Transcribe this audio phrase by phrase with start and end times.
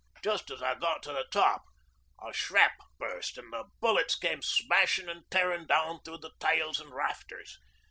[0.23, 1.65] Just as I got to the top
[2.19, 6.89] a shrap burst, an' the bullets came smashin' an' tearin' down thro' the tiles an'
[6.91, 7.59] rafters.